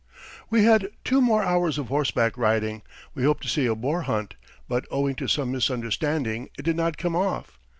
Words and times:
We 0.49 0.63
had 0.63 0.89
two 1.03 1.21
more 1.21 1.43
hours 1.43 1.77
of 1.77 1.89
horseback 1.89 2.35
riding 2.35 2.81
we 3.13 3.21
hoped 3.21 3.43
to 3.43 3.47
see 3.49 3.67
a 3.67 3.75
boar 3.75 4.01
hunt, 4.01 4.33
but 4.67 4.87
owing 4.89 5.13
to 5.17 5.27
some 5.27 5.51
misunderstanding, 5.51 6.49
it 6.57 6.63
did 6.63 6.75
not 6.75 6.97
come 6.97 7.15
off. 7.15 7.59